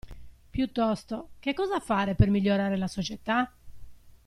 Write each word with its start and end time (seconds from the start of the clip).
Piuttosto, 0.49 1.29
che 1.37 1.53
cosa 1.53 1.79
fare 1.79 2.15
per 2.15 2.31
migliorare 2.31 2.75
la 2.75 2.87
società? 2.87 3.53